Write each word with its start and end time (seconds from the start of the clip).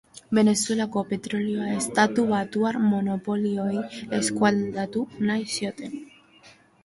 Venezuelako 0.35 1.01
petrolioa 1.09 1.67
estatu 1.73 2.23
batuar 2.31 2.79
monopolioei 2.93 3.83
eskualdatu 4.21 5.03
nahi 5.31 5.45
zioten. 5.59 5.95